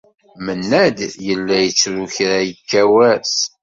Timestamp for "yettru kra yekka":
1.63-2.83